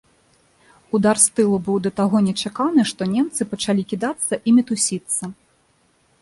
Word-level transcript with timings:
Удар 0.97 1.19
з 1.25 1.35
тылу 1.39 1.57
быў 1.67 1.77
да 1.87 1.91
таго 1.99 2.17
нечаканы, 2.29 2.81
што 2.93 3.01
немцы 3.13 3.41
пачалі 3.53 3.81
кідацца 3.93 4.33
і 4.47 4.57
мітусіцца. 4.57 5.23